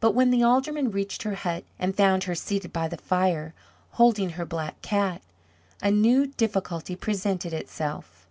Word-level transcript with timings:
But 0.00 0.10
when 0.10 0.30
the 0.32 0.42
Aldermen 0.42 0.90
reached 0.90 1.22
her 1.22 1.36
hut 1.36 1.62
and 1.78 1.94
found 1.96 2.24
her 2.24 2.34
seated 2.34 2.72
by 2.72 2.88
the 2.88 2.96
fire, 2.96 3.54
holding 3.90 4.30
her 4.30 4.44
Black 4.44 4.82
Cat, 4.82 5.22
a 5.80 5.88
new 5.92 6.26
difficulty 6.26 6.96
presented 6.96 7.52
itself. 7.52 8.26